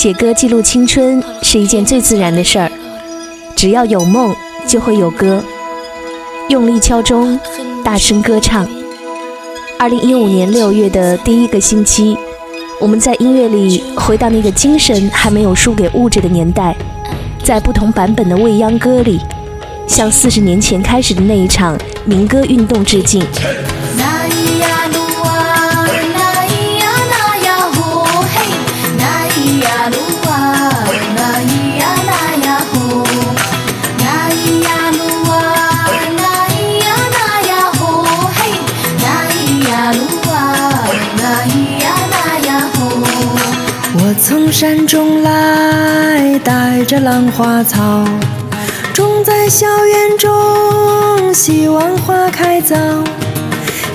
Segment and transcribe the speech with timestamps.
[0.00, 2.72] 写歌记录青春是一件最自然的事儿，
[3.54, 4.34] 只要有梦
[4.66, 5.44] 就会有歌，
[6.48, 7.38] 用力敲钟，
[7.84, 8.66] 大声歌唱。
[9.78, 12.16] 二零一五年六月的第一个星期，
[12.80, 16.74] 我们在音乐里回到那个精神还没有输给物质的年代，
[17.44, 19.20] 在不同版本的未央歌里，
[19.86, 23.22] 向四十年前开始的那一场民歌运动致敬。
[44.60, 48.04] 山中来，带着兰花草，
[48.92, 52.76] 种在小园中，希望花开早。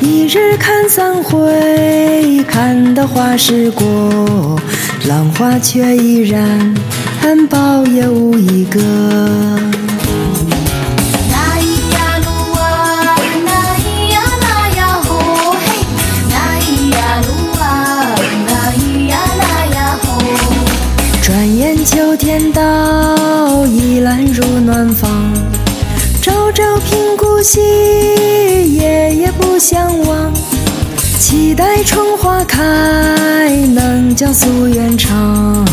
[0.01, 4.59] 一日看三回，看得花时过，
[5.07, 6.73] 兰花却依然，
[7.47, 8.81] 苞也无一个。
[27.45, 27.59] 频顾惜，
[28.73, 30.33] 夜夜不相忘。
[31.19, 35.63] 期待春花开，能将夙愿偿。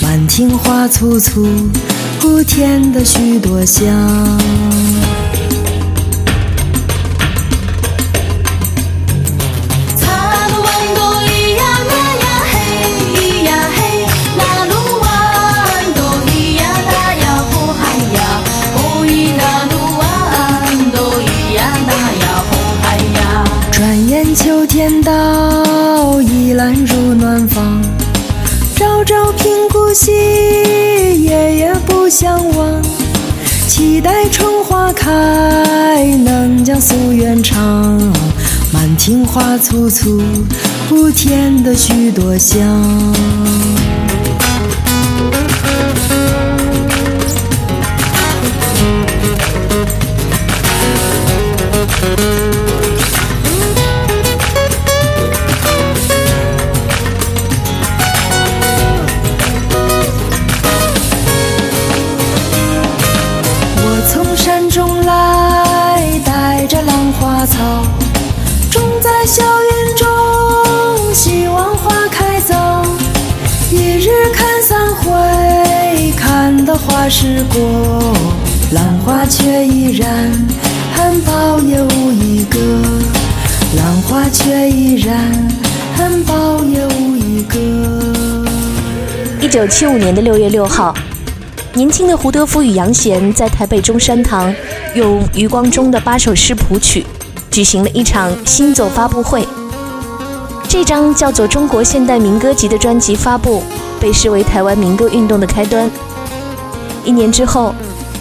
[0.00, 1.48] 满庭花簇簇，
[2.44, 3.88] 添的许多香。
[32.20, 32.82] 相望。
[33.68, 37.96] 期待春花开，能将夙愿偿。
[38.72, 40.20] 满庭花簇簇，
[40.88, 42.82] 不添的许多香。
[89.48, 90.94] 一九七五年的六月六号，
[91.72, 94.54] 年轻的胡德夫与杨贤在台北中山堂
[94.94, 97.06] 用余光中的八首诗谱曲，
[97.50, 99.48] 举行了一场新作发布会。
[100.68, 103.62] 这张叫做《中国现代民歌集》的专辑发布，
[103.98, 105.90] 被视为台湾民歌运动的开端。
[107.02, 107.74] 一年之后，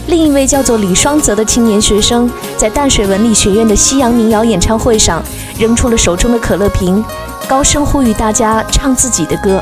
[0.08, 5.22] 另一位叫做李双泽的青年学生，在淡水文理学院的西洋民谣演唱会上，
[5.60, 7.04] 扔出了手中的可乐瓶，
[7.50, 9.62] 高声呼吁大家唱自己的歌。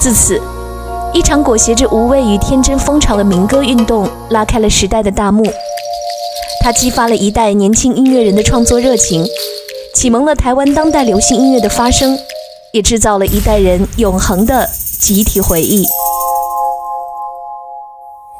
[0.00, 0.40] 自此，
[1.12, 5.44] 一场裹挟着无畏与天真风潮的民歌运动拉开了时代的大幕。
[6.64, 9.22] 它激发了一代年轻音乐人的创作热情，
[9.94, 12.18] 启蒙了台湾当代流行音乐的发生，
[12.72, 14.66] 也制造了一代人永恒的
[14.98, 15.84] 集体回忆。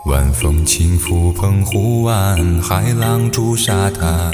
[0.07, 4.33] 晚风轻拂澎湖湾，海浪逐沙滩。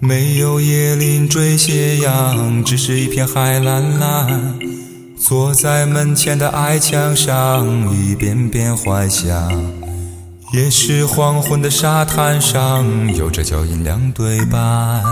[0.00, 4.58] 没有椰林缀斜阳，只是一片海蓝蓝。
[5.26, 9.50] 坐在门前的矮墙上，一遍遍幻想。
[10.52, 12.84] 也是黄昏的沙滩上，
[13.14, 15.02] 有着脚印两对半。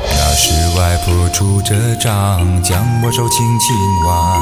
[0.00, 4.40] 那时外婆拄着杖，将我手轻轻挽。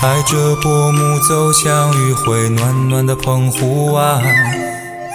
[0.00, 4.22] 踩着薄暮走向余晖暖暖的澎湖湾，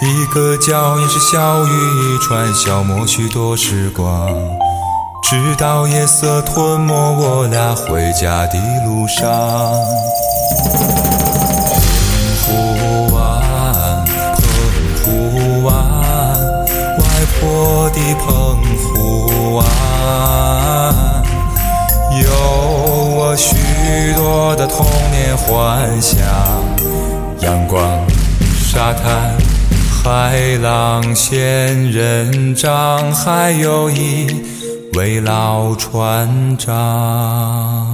[0.00, 4.28] 一个脚印是小雨一串，消磨许多时光，
[5.26, 9.24] 直到夜色吞没我俩回家的路上。
[12.44, 14.44] 澎湖湾，澎
[15.02, 15.74] 湖湾，
[16.98, 17.02] 外
[17.40, 19.64] 婆的澎湖湾。
[22.20, 22.28] 有
[23.16, 26.18] 我许多的童年幻想，
[27.40, 27.82] 阳光、
[28.60, 29.34] 沙滩、
[29.90, 34.26] 海浪、仙人掌，还有一
[34.96, 37.93] 为老船长。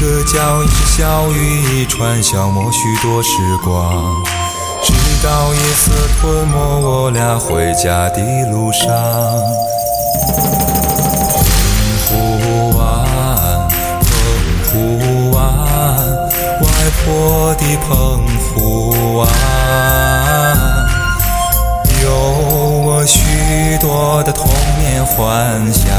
[0.00, 3.32] 个脚印小雨一串，消磨许多时
[3.62, 4.02] 光，
[4.82, 8.88] 直到夜色吞没我俩回家的路上。
[12.08, 13.68] 澎湖湾，
[14.00, 14.08] 澎
[14.72, 15.38] 湖湾，
[16.62, 16.66] 外
[17.04, 19.28] 婆的澎湖湾。
[22.02, 22.10] 有
[22.86, 25.92] 我许多的童年幻想，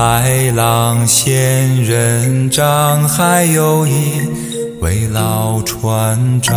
[0.00, 4.22] 海浪、仙人掌，还有一
[4.80, 6.54] 位老船长。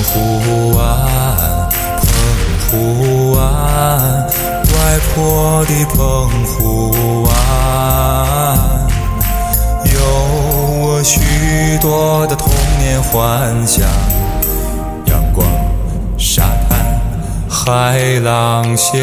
[0.00, 1.68] 澎湖湾，
[2.00, 2.08] 澎
[2.70, 3.42] 湖湾，
[4.72, 6.90] 外婆的澎湖
[7.24, 7.30] 湾。
[9.84, 10.00] 有
[10.80, 11.20] 我许
[11.82, 13.86] 多的童年幻想，
[17.64, 19.00] 海浪、仙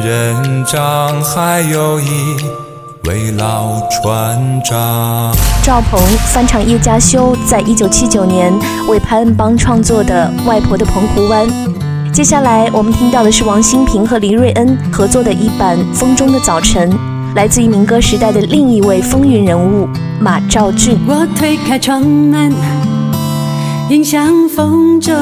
[0.00, 2.36] 人掌，还有一
[3.06, 5.32] 位老船长。
[5.62, 6.00] 赵鹏
[6.32, 8.52] 翻唱叶嘉修在一九七九年
[8.88, 11.46] 为潘恩邦创作的《外婆的澎湖湾》。
[12.12, 16.90] 接下来我们听到的是王心平和黎瑞恩合作的一版《风中的早晨》。
[17.36, 20.98] 来自于民歌时代的另一位风云人物马兆俊。
[21.06, 22.52] 我推开窗门，
[23.88, 25.14] 迎向风中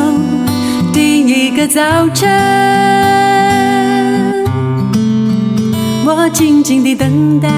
[0.99, 2.29] 第一个早晨。
[6.05, 7.49] 我静静地等待，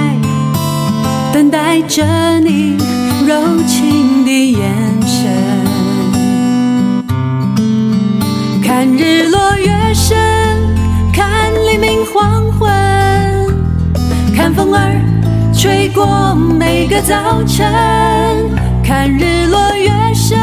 [1.33, 2.05] 等待着
[2.41, 2.77] 你
[3.27, 4.71] 柔情的眼
[5.07, 5.31] 神。
[8.63, 10.19] 看日落月升，
[11.11, 12.71] 看黎明黄昏。
[14.37, 15.01] 看风儿
[15.55, 17.65] 吹过每个早晨，
[18.85, 20.39] 看日落月升，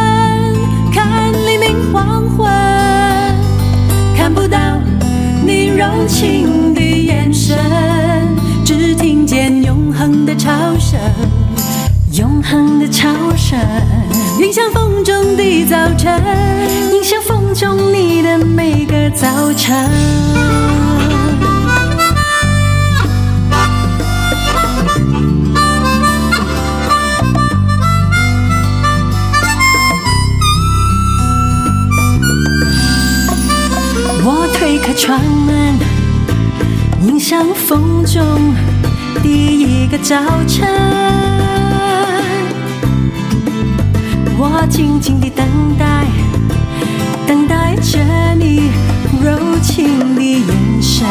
[0.91, 2.49] 看黎明黄昏，
[4.27, 4.57] 看不到
[5.45, 7.57] 你柔情的眼神，
[8.65, 10.99] 只听见永恒的潮声，
[12.11, 13.07] 永恒的潮
[13.37, 13.57] 声，
[14.41, 16.21] 迎向风中的早晨，
[16.93, 19.89] 迎向风中你的每个早晨。
[35.07, 35.79] 窗门，
[37.01, 38.53] 迎向风中
[39.23, 40.67] 第一个早晨。
[44.37, 45.47] 我静静地等
[45.79, 46.05] 待，
[47.25, 47.97] 等待着
[48.37, 48.69] 你
[49.23, 51.07] 柔情的眼神。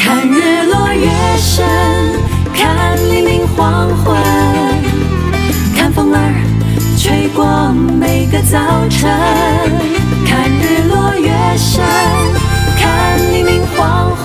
[0.00, 1.64] 看日落月升，
[2.52, 4.16] 看黎明黄昏，
[5.76, 6.18] 看风儿
[6.98, 9.99] 吹过每个早晨。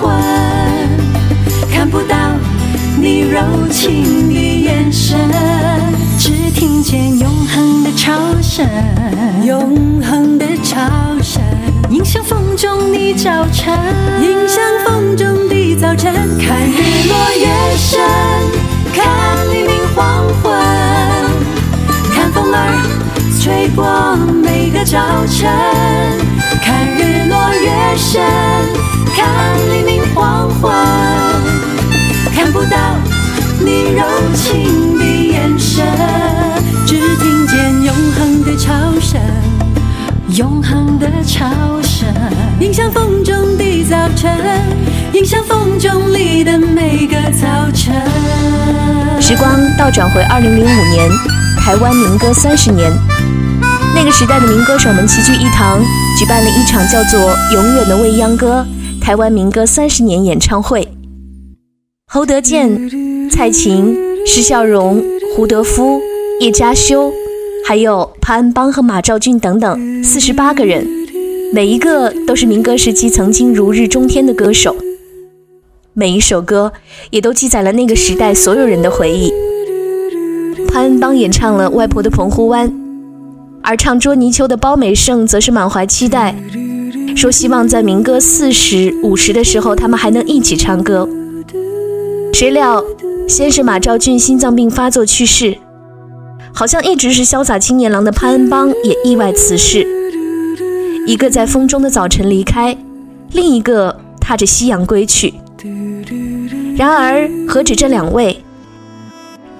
[0.06, 2.16] 黄昏，看不到
[3.00, 5.18] 你柔情的眼神，
[6.16, 8.64] 只听见永恒的潮声，
[9.44, 10.78] 永恒的潮
[11.20, 11.42] 声，
[11.90, 13.76] 迎向风中的早晨，
[14.22, 16.12] 迎向风中的早晨。
[16.38, 18.00] 看日落月升，
[18.94, 19.04] 看
[19.52, 20.52] 黎明黄昏，
[22.14, 23.02] 看风儿。
[23.40, 25.48] 吹过每个早晨，
[26.60, 27.15] 看日
[27.96, 28.22] 落月升，
[29.16, 30.70] 看黎明黄昏，
[32.34, 32.76] 看不到
[33.58, 35.82] 你柔情的眼神，
[36.86, 39.18] 只听见永恒的潮声，
[40.36, 41.48] 永恒的潮
[41.82, 42.06] 声，
[42.60, 44.30] 迎向风中的早晨，
[45.14, 47.94] 迎向风中里的每个早晨。
[49.22, 51.10] 时光倒转回二零零五年，
[51.58, 52.92] 台湾民歌三十年。
[53.94, 55.80] 那个时代的民歌手们齐聚一堂，
[56.18, 58.66] 举办了一场叫做《永远的未央歌》
[59.04, 60.88] 台湾民歌三十年演唱会。
[62.10, 63.94] 侯德健、蔡琴、
[64.26, 65.04] 施孝荣、
[65.34, 66.00] 胡德夫、
[66.40, 67.12] 叶嘉修，
[67.68, 70.88] 还有潘安邦和马兆骏等等四十八个人，
[71.52, 74.74] 每一个都是民歌时期曾经如日中天的歌手。
[75.92, 76.72] 每一首歌
[77.10, 79.30] 也都记载了那个时代所有人的回忆。
[80.66, 82.70] 潘安邦演唱了《外婆的澎湖湾》。
[83.66, 86.32] 而唱捉泥鳅的包美胜则是满怀期待，
[87.16, 91.08] 说希望在民歌四十五十的时候，他们还能一起唱歌。
[92.32, 92.84] 谁料，
[93.26, 95.58] 先是马兆骏心脏病发作去世，
[96.54, 99.84] 好像一直是潇洒青年郎的潘恩邦也意外辞世。
[101.04, 102.78] 一个在风中的早晨离开，
[103.32, 105.34] 另一个踏着夕阳归去。
[106.76, 108.44] 然而，何止这两位？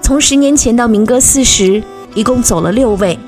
[0.01, 1.83] 从十年前到民歌四十，
[2.15, 3.19] 一共走了六位，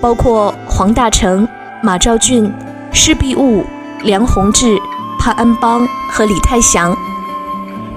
[0.00, 1.46] 包括黄大成、
[1.82, 2.50] 马兆俊、
[2.90, 3.64] 施碧雾、
[4.02, 4.80] 梁鸿志、
[5.18, 6.96] 潘安邦和李泰祥。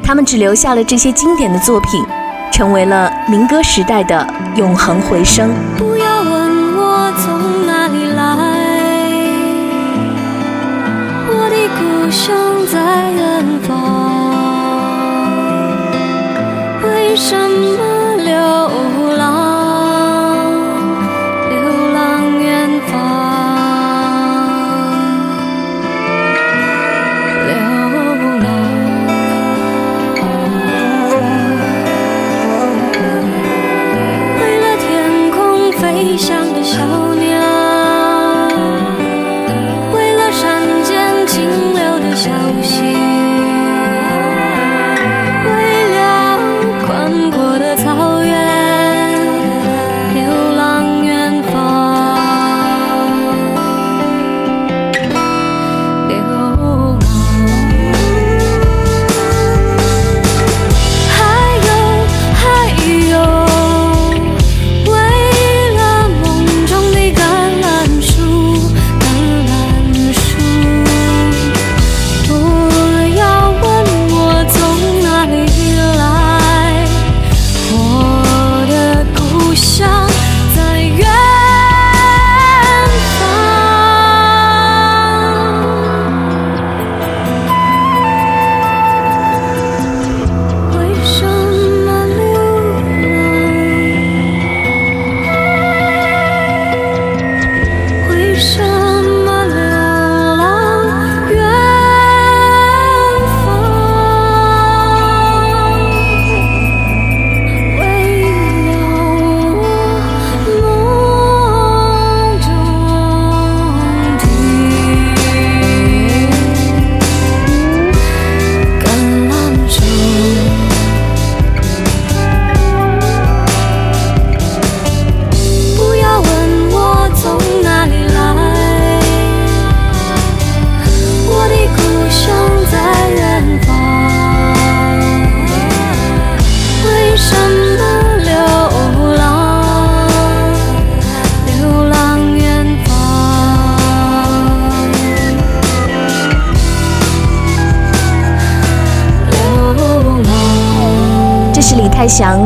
[0.04, 2.06] 他们只留下了这些经典的作品，
[2.52, 5.50] 成为了民歌时代的永恒回声。
[5.78, 8.22] 不要问我从哪里来，
[11.30, 12.36] 我的故乡
[12.68, 13.72] 在远方。
[16.84, 18.36] 为什么流
[19.16, 19.23] 浪？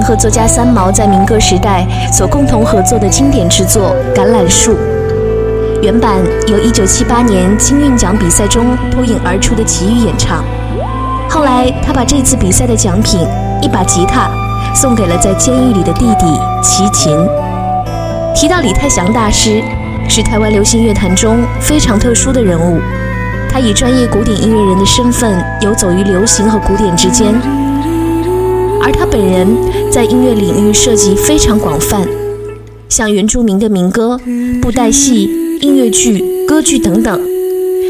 [0.08, 4.72] 和作家三毛在民歌时代所共同合作的经典之作《橄榄树》。
[5.82, 6.16] 原版
[6.48, 10.46] 由1978年金韵奖比赛中脱颖而出的齐豫演唱。
[11.30, 13.20] 后来，他把这次比赛的奖品
[13.62, 14.30] 一把吉他
[14.74, 16.26] 送给了在监狱里的弟弟
[16.64, 17.14] 齐秦。
[18.34, 19.62] 提到李泰祥大师，
[20.08, 22.80] 是台湾流行乐坛中非常特殊的人物。
[23.50, 27.36] 他以专业古典音乐人的身份游走于流行和古典之间，
[28.88, 29.46] 而他本人
[29.92, 32.08] 在音乐领域涉及非常广泛，
[32.88, 34.18] 像原住民的民歌、
[34.62, 35.30] 布袋戏、
[35.60, 37.20] 音乐剧、歌剧等等，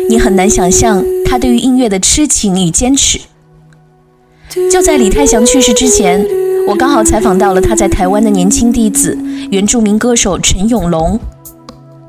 [0.10, 3.20] 你很难想象他对于音乐的痴情与坚持。
[4.72, 6.26] 就在李泰祥去世之前，
[6.68, 9.16] 我刚好采访到了他在台湾的年轻弟子，
[9.52, 11.20] 原住民歌手陈永龙。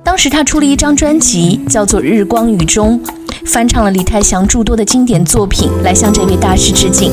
[0.03, 2.99] 当时他出了一张专辑，叫做《日光雨中》，
[3.45, 7.13] 翻唱了李泰祥诸多的经典作品，来向这位大师致敬。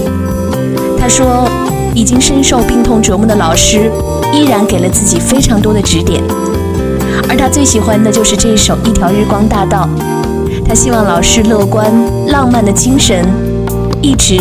[1.06, 1.48] 他说，
[1.94, 3.92] 已经深受病痛折磨的老师，
[4.34, 6.20] 依然给了自己非常多的指点，
[7.30, 9.88] 而他最喜欢的就是这首《一条日光大道》。
[10.68, 11.94] 他希望老师乐观
[12.30, 13.24] 浪漫的精神
[14.02, 14.34] 一直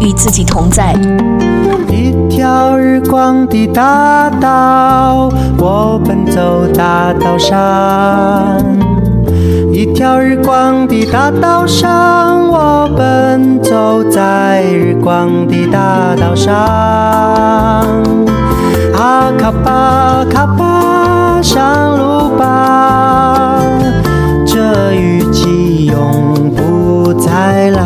[0.00, 0.92] 与自己同在。
[1.88, 8.91] 一条日光的大道，我奔走大道上。
[9.82, 16.54] 一条日光的大道上，我奔走在日光的大道上。
[18.94, 23.60] 啊卡巴卡巴上路吧，
[24.46, 27.82] 这雨季永不再来。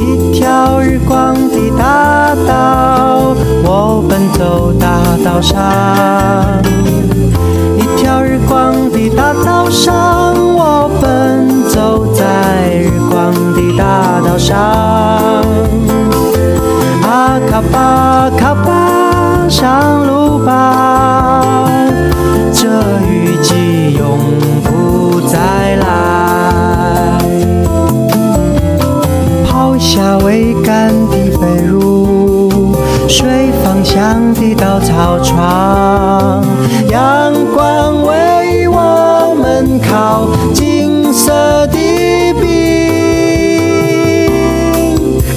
[0.00, 2.85] 一条日光的大道，
[4.08, 4.86] 奔走大
[5.24, 5.60] 道上，
[7.76, 12.24] 一条日光的大道上，我奔走在
[12.74, 14.56] 日光的大道上。
[17.02, 21.68] 啊，卡巴卡巴，上路吧，
[22.52, 22.68] 这
[23.08, 24.18] 雨季永
[24.62, 25.84] 不再来。
[29.46, 31.85] 抛下桅杆的飞入
[33.08, 36.44] 水方向的稻草床，
[36.90, 41.78] 阳光为我们烤金色的
[42.40, 42.44] 饼。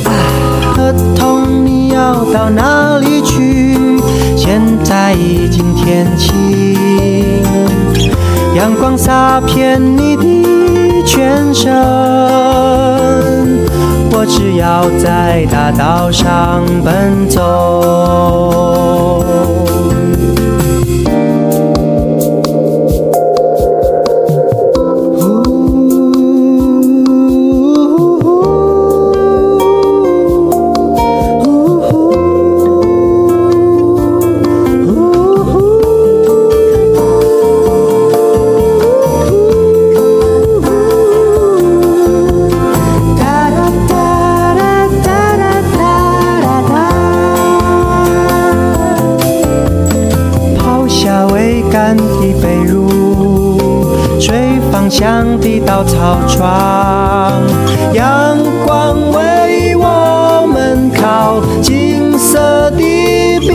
[0.04, 0.12] 啊，
[0.76, 3.78] 合同你要到哪里去？
[4.36, 6.76] 现在已经天晴，
[8.56, 10.24] 阳光洒遍你的
[11.06, 12.49] 全身。
[14.20, 19.29] 我只要在大道上奔走。
[55.50, 57.42] 一道草床，
[57.92, 62.78] 阳光为我们烤金色的
[63.40, 63.50] 饼。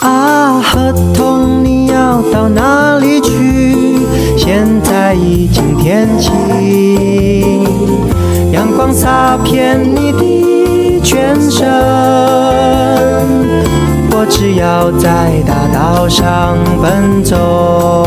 [0.00, 4.00] 啊，合同你要到哪里去？
[4.36, 6.30] 现在已经天晴，
[8.52, 12.11] 阳光洒遍你的全身。
[14.42, 18.01] 只要在大道上奔走。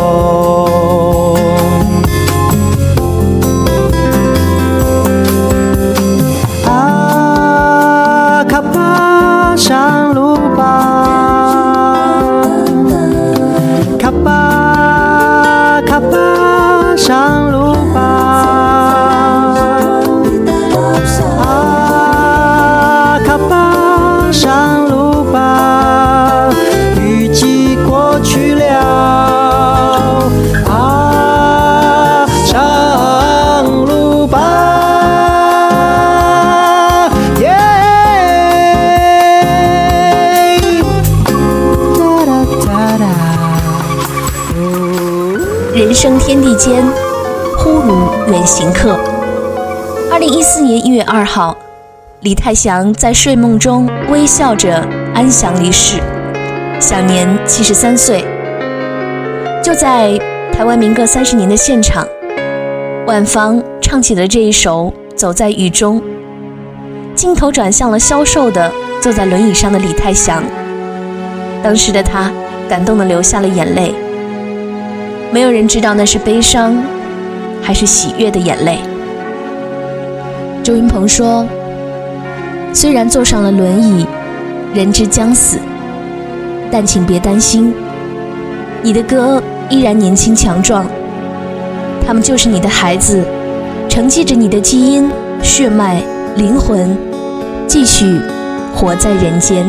[52.26, 54.84] 李泰祥在睡梦中微笑着
[55.14, 56.00] 安详离世，
[56.80, 58.26] 享年七十三岁。
[59.64, 60.18] 就在
[60.52, 62.04] 台湾民歌三十年的现场，
[63.06, 66.02] 万芳唱起了这一首《走在雨中》，
[67.14, 70.44] 镜头转向了消瘦的坐在轮椅上的李泰祥。
[71.62, 72.32] 当时的他
[72.68, 73.94] 感动的流下了眼泪。
[75.32, 76.76] 没有人知道那是悲伤，
[77.62, 78.80] 还是喜悦的眼泪。
[80.64, 81.46] 周云鹏说
[82.76, 84.06] ：“虽然坐上了轮椅，
[84.74, 85.58] 人之将死，
[86.70, 87.74] 但请别担心，
[88.84, 90.86] 你的哥依然年轻强壮。
[92.06, 93.24] 他们就是你的孩子，
[93.88, 95.10] 承继着你的基因、
[95.42, 96.04] 血脉、
[96.36, 96.98] 灵魂，
[97.66, 98.20] 继续
[98.76, 99.66] 活在人间。”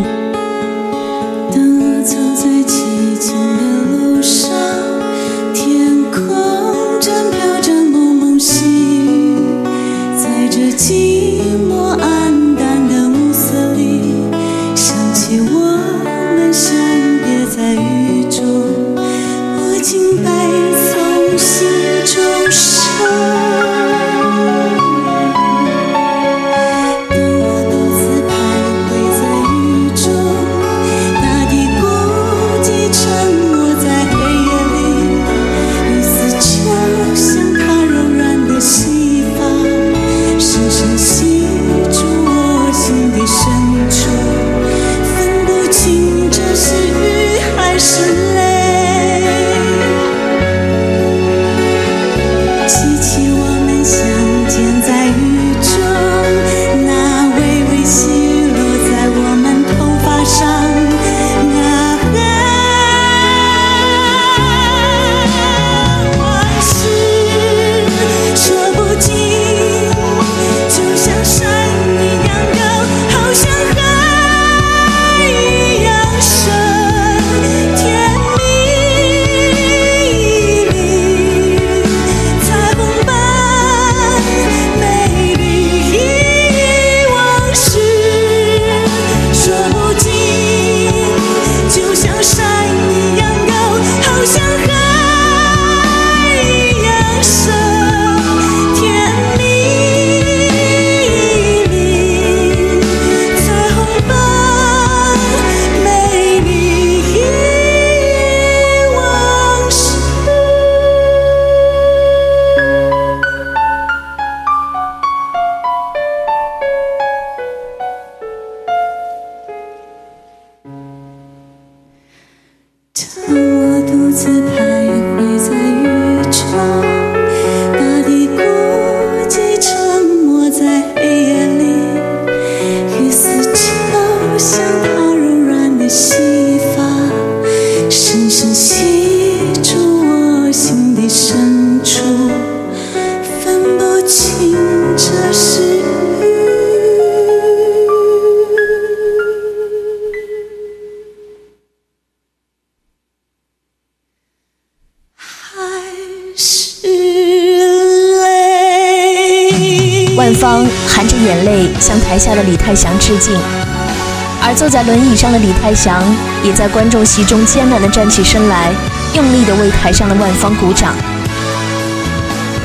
[165.67, 166.01] 李泰祥
[166.45, 168.71] 也在观众席中艰难地站起身来，
[169.15, 170.95] 用力地为台上的万芳鼓掌。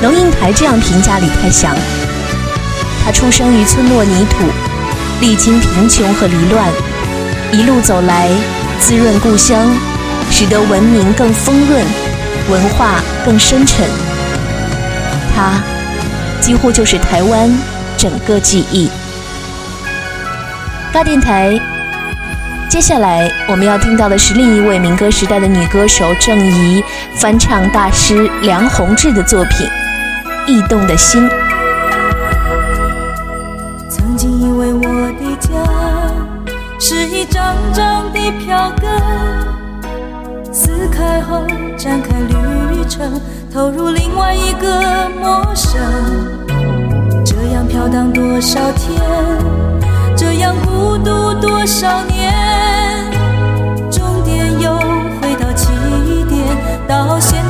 [0.04, 1.76] 龙应台这样评价李泰祥：
[3.04, 4.46] 他出生于村落泥土，
[5.20, 6.70] 历经贫穷和离乱，
[7.52, 8.30] 一路走来，
[8.80, 9.76] 滋润故乡，
[10.30, 11.84] 使得文明更丰润，
[12.52, 13.90] 文化更深沉。
[15.36, 15.60] 他。
[16.40, 17.52] 几乎就是台湾
[17.98, 18.92] 整个记忆。
[20.92, 21.60] 大电台，
[22.72, 26.82] 接下来我们要听到的是另一位民歌时代的女歌手郑怡
[27.18, 29.68] 翻唱大师梁鸿志的作品
[30.48, 31.30] 《驿动的心》。
[33.90, 34.82] 曾经以为我
[35.20, 35.50] 的家
[36.80, 38.90] 是一张张的票根，
[40.54, 41.46] 撕开后
[41.78, 43.20] 展开旅程。
[43.54, 45.78] 投入另外一个陌生，
[47.26, 49.02] 这样飘荡多少天，
[50.16, 52.11] 这样孤独多少年，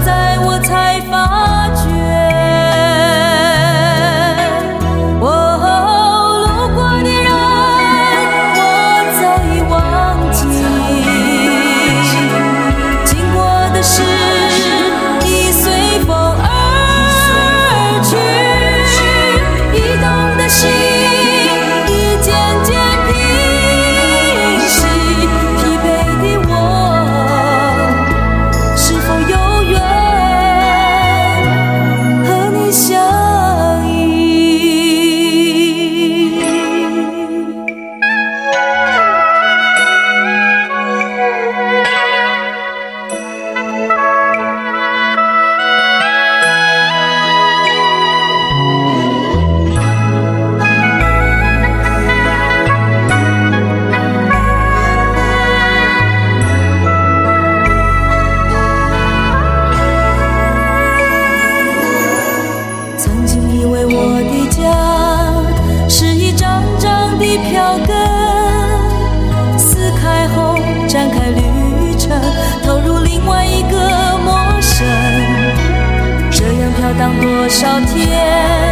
[0.04, 1.61] 在我才发
[77.02, 78.71] 要多少天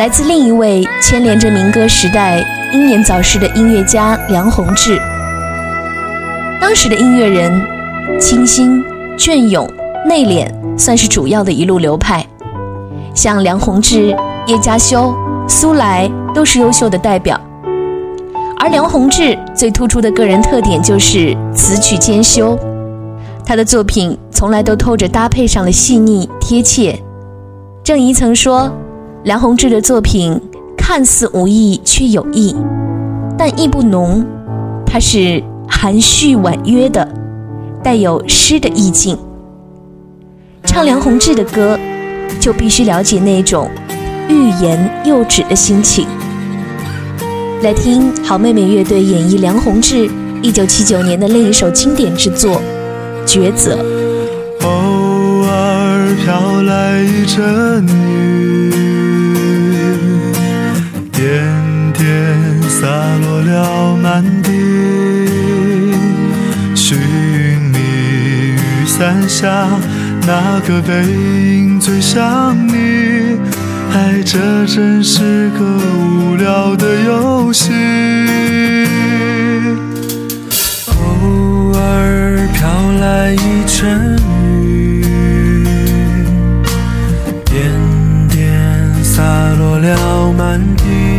[0.00, 4.98] 来自另一位牵连着民歌时代英年早逝的音乐家梁鸿志。
[6.58, 7.52] 当时的音乐人，
[8.18, 8.82] 清新、
[9.18, 9.68] 隽永、
[10.06, 12.24] 内敛，算是主要的一路流派。
[13.14, 15.14] 像梁鸿志、叶嘉修、
[15.46, 17.38] 苏来都是优秀的代表。
[18.58, 22.58] 而梁鸿志最突出的个人特点就是词曲兼修，
[23.44, 26.98] 他的作品从来都透着搭配上的细腻贴切。
[27.84, 28.72] 郑怡曾说，
[29.22, 30.40] 梁鸿志的作品
[30.78, 32.56] 看似无意却有意，
[33.36, 34.24] 但意不浓，
[34.86, 37.06] 它是含蓄婉约的，
[37.84, 39.18] 带有诗的意境。
[40.64, 41.78] 唱梁鸿志的歌，
[42.40, 43.70] 就必须了解那种
[44.26, 46.06] 欲言又止的心情。
[47.62, 50.08] 来听好妹妹乐队演绎梁鸿志
[50.40, 52.58] 一九七九年的另一首经典之作
[53.28, 53.76] 《抉择》。
[54.64, 58.69] 偶尔飘来一阵雨，
[62.80, 64.50] 洒落了满地。
[66.74, 66.96] 寻
[67.70, 69.68] 觅雨伞下
[70.26, 73.36] 哪个背影最像你？
[73.92, 75.62] 爱这真是个
[75.98, 77.70] 无聊的游戏。
[80.86, 85.04] 偶尔飘来一阵雨，
[87.44, 87.60] 点
[88.30, 89.22] 点洒
[89.58, 91.09] 落了满地。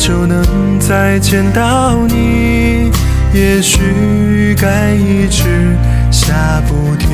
[0.00, 2.90] 就能再见到你。
[3.34, 5.76] 也许该一直
[6.10, 7.06] 下不停。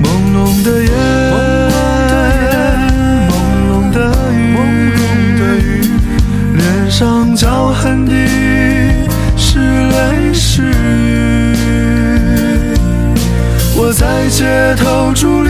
[0.00, 0.90] 朦胧的夜，
[3.28, 3.32] 朦
[3.68, 3.98] 胧的
[4.32, 4.38] 雨，
[6.54, 8.12] 脸上脚痕的
[9.36, 11.56] 是泪是雨。
[13.76, 15.43] 我在街头伫，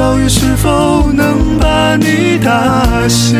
[0.00, 3.38] 小雨是否能把你打醒。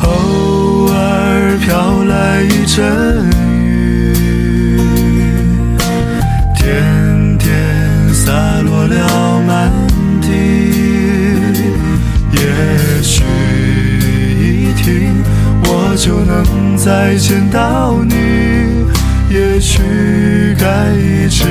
[0.00, 4.16] 偶尔飘来一阵雨，
[6.56, 7.50] 点点
[8.14, 9.70] 洒落了满
[10.22, 10.30] 地。
[12.32, 13.22] 也许
[14.40, 15.22] 一停，
[15.64, 18.14] 我就能再见到你。
[19.28, 19.82] 也许
[20.58, 21.44] 该一直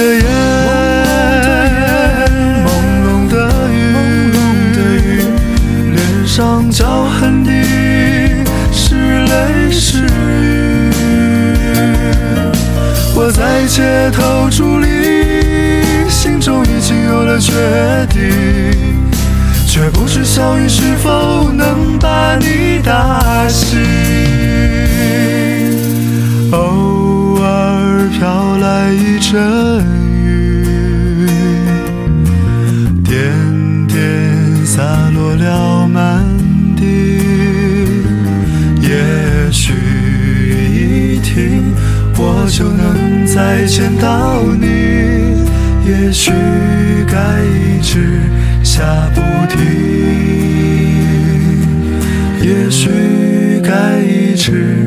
[0.00, 0.22] 的夜，
[2.64, 2.68] 朦
[3.04, 3.34] 胧的
[3.70, 3.76] 雨，
[5.92, 7.50] 脸上脚痕的
[8.72, 8.94] 是
[9.26, 10.90] 泪是雨。
[13.14, 17.52] 我在街头伫立，心中已经有了决
[18.08, 18.22] 定，
[19.66, 21.10] 却不知小雨是否
[43.32, 44.66] 再见到你。
[45.86, 46.32] 也许
[47.06, 48.20] 该一直
[48.64, 48.82] 下
[49.14, 49.60] 不停。
[52.42, 52.90] 也许
[53.62, 54.79] 该一直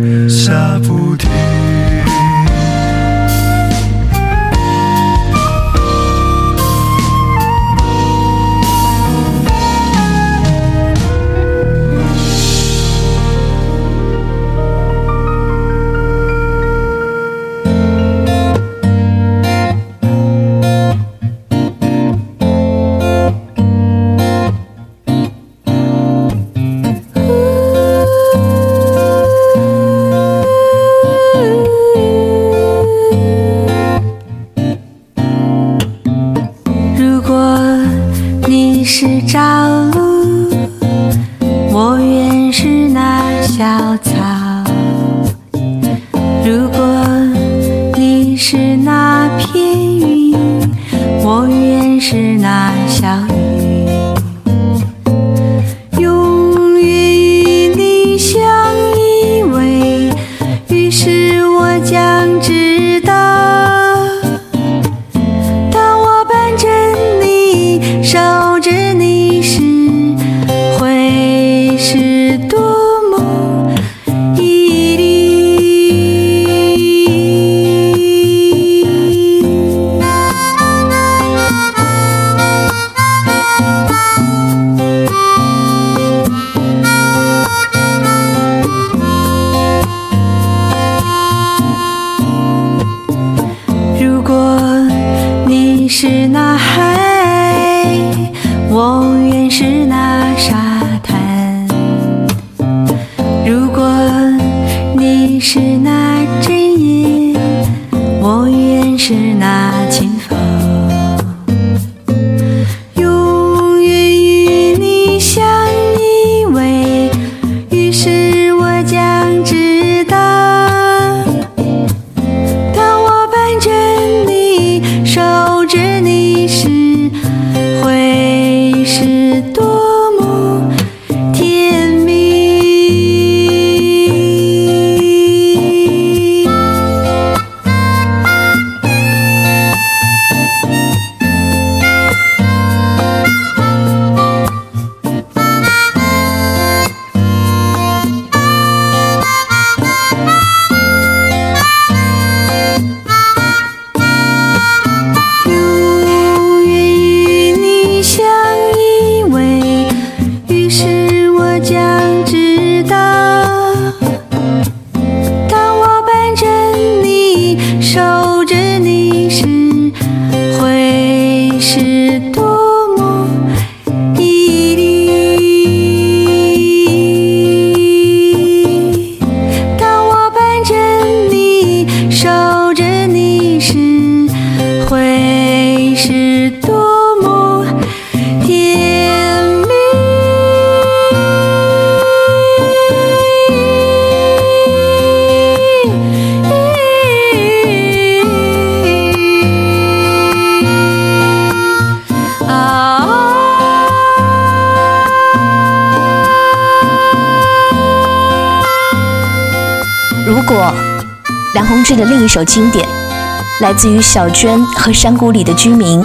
[213.74, 216.00] 来自于小娟和山谷里的居民。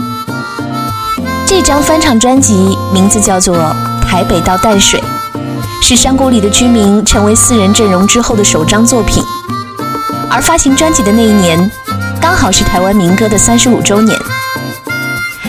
[1.47, 3.55] 这张翻唱专辑名字叫做
[4.01, 4.99] 《台北到淡水》，
[5.83, 9.23] 是山谷里的居民成为四人阵容之后的首张作品。
[10.31, 11.71] 而发行专辑的那一年，
[12.19, 14.19] 刚好是台湾民歌的三十五周年。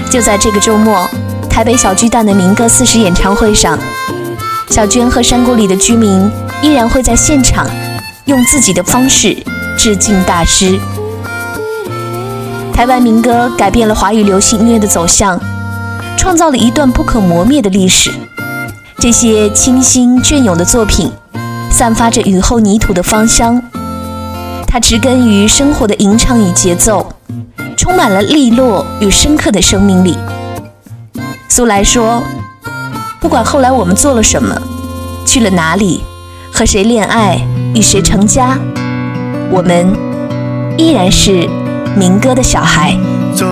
[0.10, 1.10] 就在这个周末，
[1.50, 3.80] 台北小巨蛋的民歌四十演唱会上，
[4.70, 6.30] 小娟和山谷里的居民
[6.62, 7.66] 依然会在现场
[8.26, 9.42] 用自己的方式
[9.78, 10.78] 致敬大师。
[12.80, 15.38] 台湾民歌改变了华语流行音乐的走向，
[16.16, 18.10] 创造了一段不可磨灭的历史。
[19.00, 21.12] 这些清新隽永的作品，
[21.70, 23.62] 散发着雨后泥土的芳香。
[24.66, 27.12] 它植根于生活的吟唱与节奏，
[27.76, 30.18] 充满了利落与深刻的生命力。
[31.50, 32.24] 苏来说
[33.20, 34.56] ：“不管后来我们做了什么，
[35.26, 36.02] 去了哪里，
[36.50, 38.58] 和谁恋爱，与谁成家，
[39.52, 39.94] 我们
[40.78, 41.46] 依然是
[41.98, 42.98] 民歌的小孩。
[43.34, 43.46] 走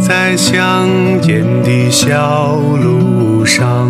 [0.00, 0.88] 在乡
[1.20, 3.88] 间的小路上，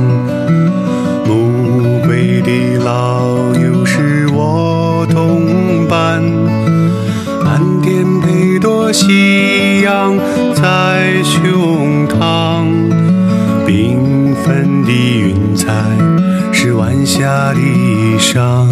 [1.26, 6.22] 暮归的老友是我同伴，
[7.44, 10.18] 蓝天配朵夕阳
[10.54, 12.66] 在胸膛，
[13.66, 15.72] 缤纷的云彩
[16.52, 18.66] 是晚霞的衣裳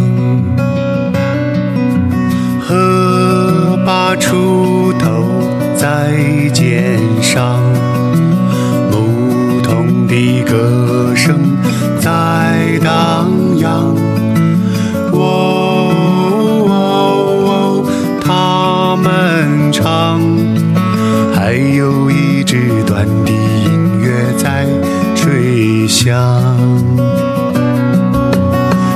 [3.89, 5.25] 把锄头
[5.75, 6.13] 在
[6.53, 7.59] 肩上，
[8.91, 11.57] 牧童的歌声
[11.99, 13.97] 在荡漾。
[15.11, 15.91] 哦
[16.69, 16.75] 哦
[17.49, 17.85] 哦，
[18.21, 20.21] 他们唱，
[21.35, 24.67] 还有一支短笛音乐在
[25.17, 26.15] 吹响。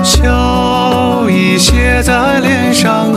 [0.03, 3.15] 笑意写在脸上，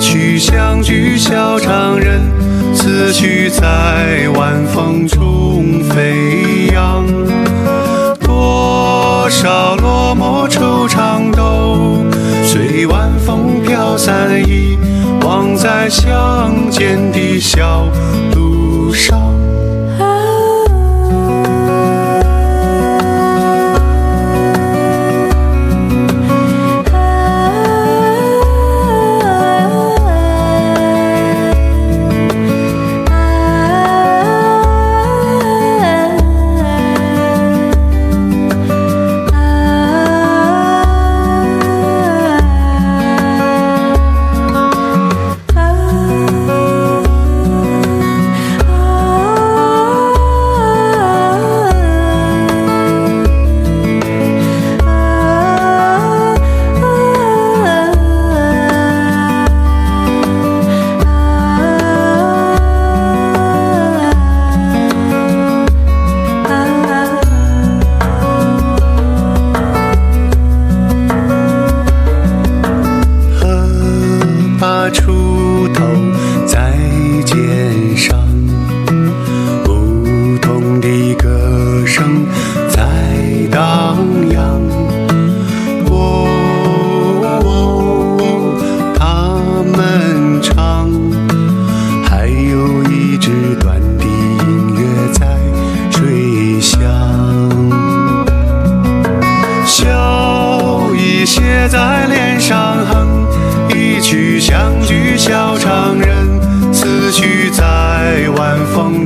[0.00, 2.22] 曲相聚笑长人，
[2.74, 7.06] 此曲在晚风中飞扬。
[8.20, 12.02] 多少落寞惆怅都
[12.44, 14.78] 随晚风飘散，遗
[15.22, 17.86] 忘在乡间的小
[18.34, 19.29] 路上。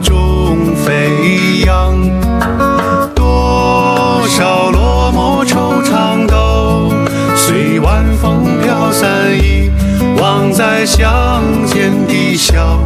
[0.01, 1.97] 中飞扬
[3.15, 6.93] 多少落寞惆怅都
[7.37, 9.71] 随晚风飘散遗
[10.21, 12.79] 忘在乡间的小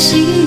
[0.00, 0.39] Gracias.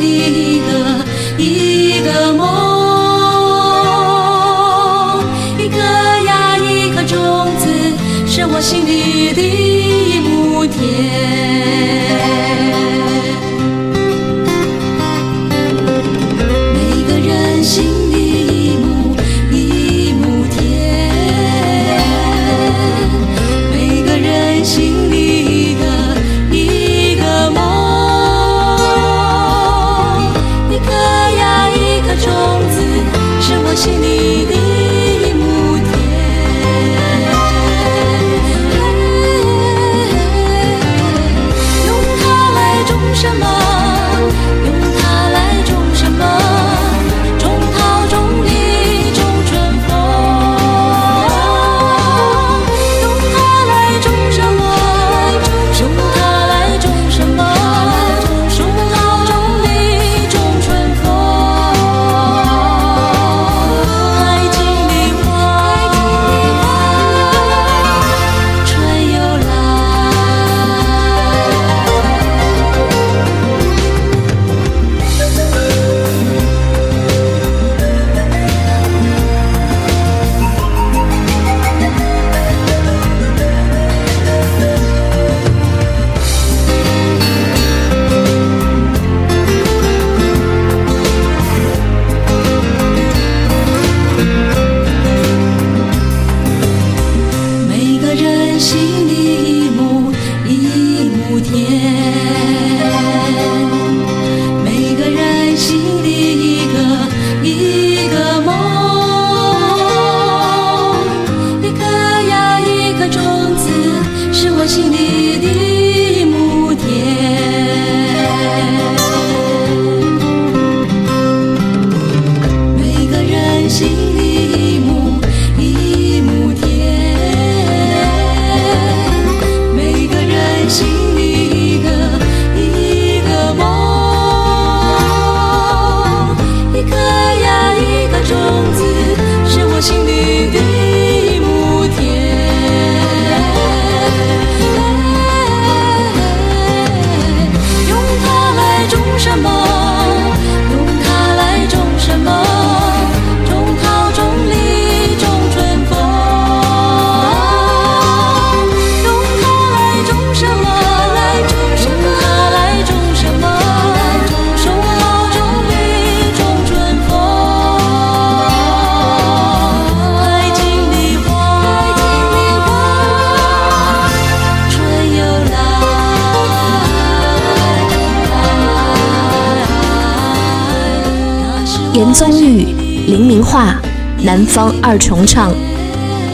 [184.34, 185.52] 南方二重唱，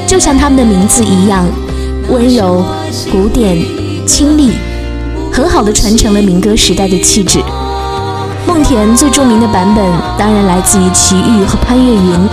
[0.08, 1.46] 就像他们的名字一样，
[2.08, 2.64] 温柔、
[3.12, 3.62] 古典、
[4.08, 4.54] 清丽，
[5.30, 7.44] 很好的传承了民歌时代的气质。
[8.48, 9.86] 梦田最著名的版本
[10.18, 12.30] 当然来自于齐豫和潘越云，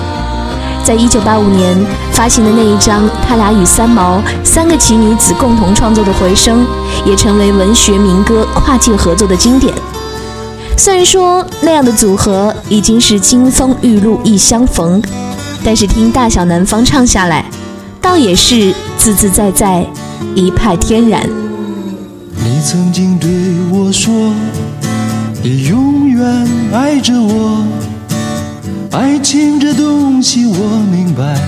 [0.85, 1.77] 在一九八五年
[2.13, 6.65] 发行的那一张，他俩与三毛三个奇女子共同创作的《回声》，
[7.05, 9.75] 也成为文学民歌跨界合作的经典。
[10.79, 15.03] 虽然说那样的组合已经是金风玉露一相逢，
[15.65, 17.45] 但是听大小南方唱下来，
[18.01, 19.87] 倒也是自自在在，
[20.35, 21.29] 一派天然。
[22.45, 23.29] 你曾经对
[23.71, 24.33] 我说。
[25.43, 27.65] 你永远爱着我，
[28.91, 30.55] 爱情这东西我
[30.91, 31.39] 明白，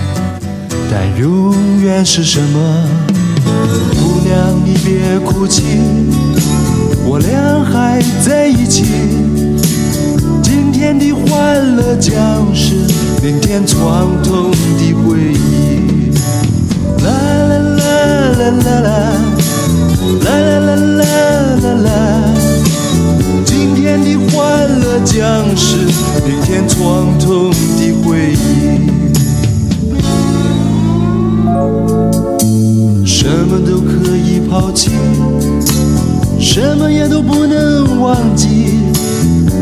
[0.89, 2.87] 但永远是什么？
[3.99, 5.63] 姑娘你别哭泣，
[7.05, 8.85] 我俩还在一起。
[10.79, 12.15] 天的欢乐将
[12.55, 12.73] 是
[13.21, 16.09] 明天创痛的回忆。
[17.03, 17.11] 啦
[17.49, 17.83] 啦啦
[18.39, 18.87] 啦啦啦，
[20.23, 21.03] 啦啦啦啦
[21.61, 21.89] 啦啦。
[23.45, 24.39] 今天的欢
[24.79, 25.75] 乐将是
[26.25, 28.87] 明天创痛的回忆，
[33.05, 34.91] 什么都可以抛弃，
[36.39, 38.88] 什么也都不能忘记。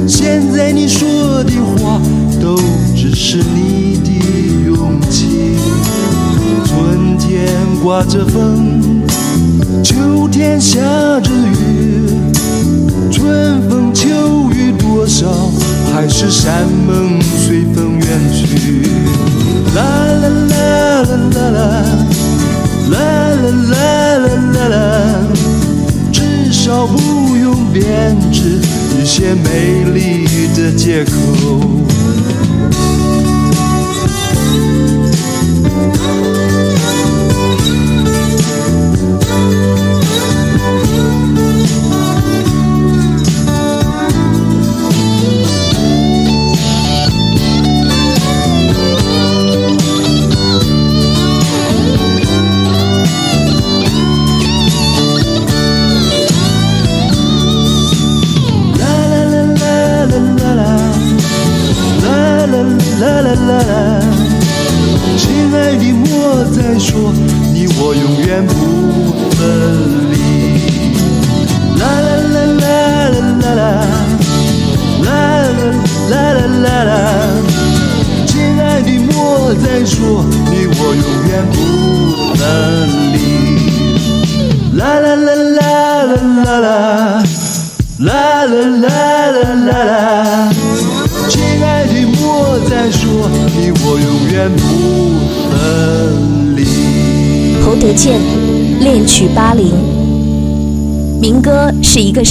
[0.07, 2.01] 现在你说的话
[2.41, 2.55] 都
[2.95, 4.09] 只是你的
[4.65, 5.57] 勇气。
[6.65, 7.47] 春天
[7.83, 9.03] 刮着风，
[9.83, 10.79] 秋天下
[11.19, 12.07] 着雨。
[13.11, 14.07] 春风秋
[14.51, 15.27] 雨多少，
[15.93, 18.87] 海誓山盟随风远去。
[19.75, 21.59] 啦啦啦啦啦啦，
[22.91, 23.75] 啦啦啦啦，
[26.91, 28.59] 不用编织
[28.99, 30.25] 一些美丽
[30.55, 31.11] 的借口。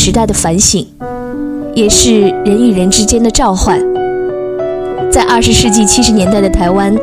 [0.06, 0.86] 时代的反省，
[1.74, 3.76] 也是人与人之间的召唤。
[5.10, 6.94] 在二十世纪七十年代的台湾，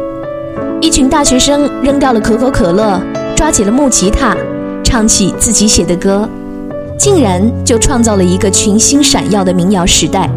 [0.79, 2.97] 一群大学生扔掉了可口可乐，
[3.35, 4.33] 抓起了木吉他，
[4.85, 6.29] 唱起自己写的歌，
[6.97, 10.29] 竟然就创造了一个群星闪耀的民谣时代。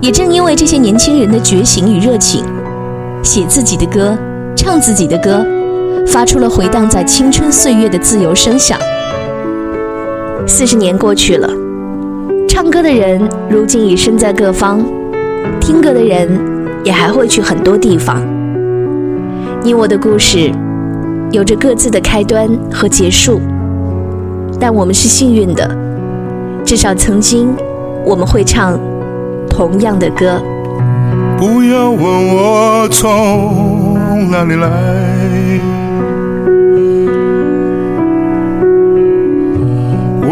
[0.00, 2.44] 也正因为这些年轻人的觉醒与热情，
[3.24, 4.16] 写自己的歌，
[4.54, 5.44] 唱自己的歌。
[6.06, 8.78] 发出了回荡在青春岁月的自由声响。
[10.50, 11.48] 四十年过去了，
[12.48, 14.84] 唱歌的人如今已身在各方，
[15.60, 16.28] 听歌的人
[16.82, 18.20] 也还会去很多地方。
[19.62, 20.50] 你我的故事
[21.30, 23.40] 有着各自的开端和结束，
[24.58, 25.70] 但我们是幸运的，
[26.64, 27.54] 至少曾经
[28.04, 28.76] 我们会唱
[29.48, 30.42] 同样的歌。
[31.38, 33.96] 不要问我从
[34.32, 35.69] 哪里来。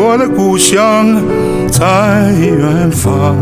[0.01, 1.07] 我的故乡
[1.67, 3.35] 在远方，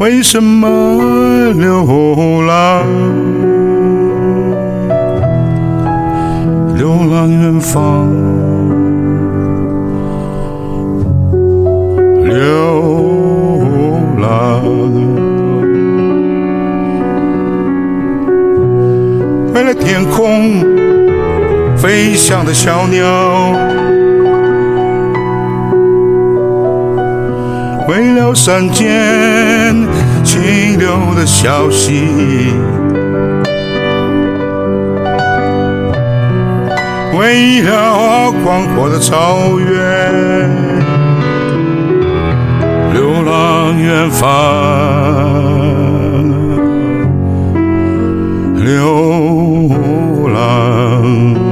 [0.00, 0.68] 为什么
[1.52, 2.82] 流浪？
[6.76, 8.08] 流浪远方，
[12.24, 13.62] 流
[14.20, 15.15] 浪。
[19.56, 20.60] 为了天空
[21.78, 23.06] 飞翔的小鸟，
[27.88, 29.74] 为了山间
[30.22, 32.52] 清流的小溪，
[37.18, 40.50] 为了广阔的草原，
[42.92, 44.95] 流浪远方。
[48.66, 51.45] 流浪。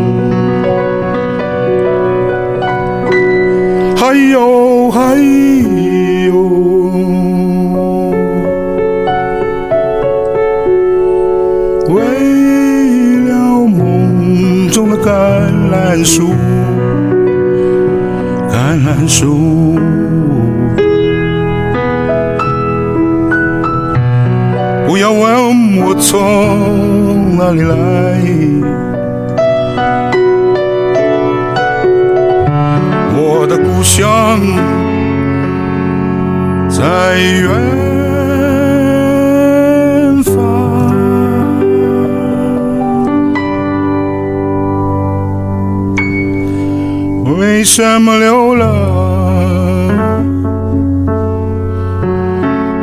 [47.77, 48.69] 什么流浪？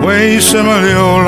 [0.05, 1.20] 为什么流浪？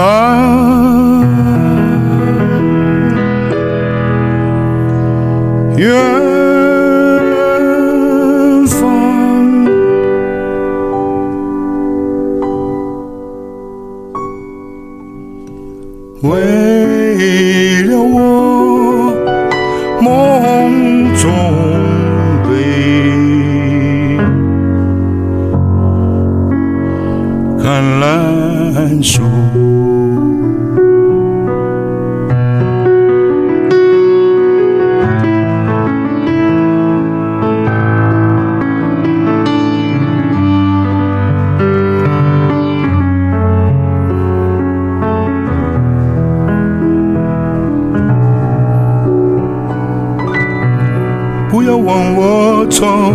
[51.54, 53.14] 不要问我从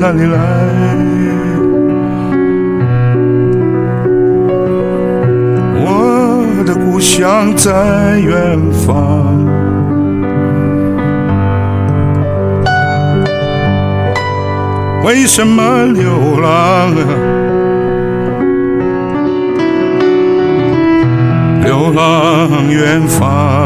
[0.00, 0.38] 哪里来，
[5.84, 9.36] 我的故乡在远方。
[15.04, 16.94] 为什么流浪？
[21.62, 23.61] 流浪远方。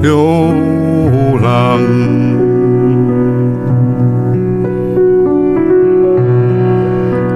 [0.00, 0.54] 流
[1.42, 1.80] 浪，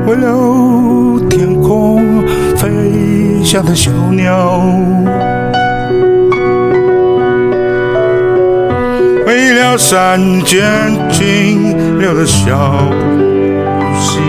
[0.06, 2.00] 为了天空
[2.56, 4.62] 飞翔的小鸟，
[9.26, 10.62] 为了山间
[11.10, 12.78] 清流的小
[13.98, 14.20] 溪，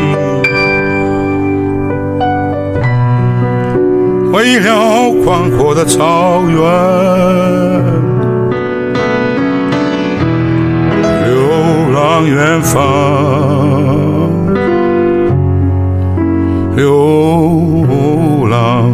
[4.33, 7.62] 为了宽阔的草原。
[12.15, 12.79] 向远方，
[16.75, 17.87] 流
[18.47, 18.93] 浪，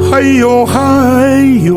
[0.00, 0.78] 还有还
[1.64, 1.74] 有，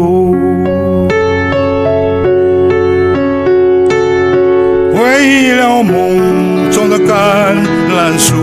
[4.93, 7.57] 为了梦中的橄
[7.95, 8.35] 榄树，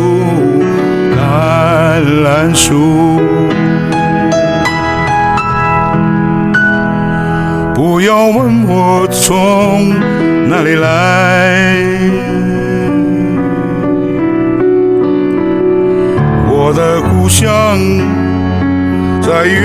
[1.14, 3.25] 橄榄树。
[7.76, 9.90] 不要问我从
[10.48, 11.54] 哪里来，
[16.48, 17.78] 我的故乡
[19.20, 19.60] 在远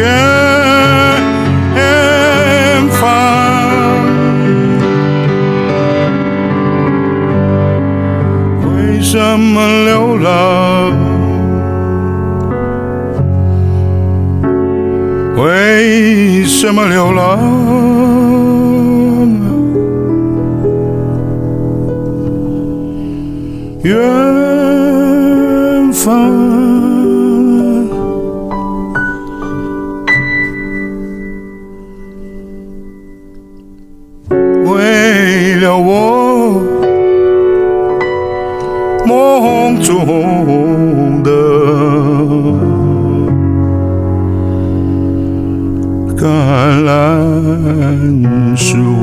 [2.90, 3.08] 方。
[8.76, 11.01] 为什么流浪？
[15.44, 17.40] 为什么流浪？
[23.84, 23.98] 远
[25.92, 26.32] 方，
[46.84, 49.01] 兰树。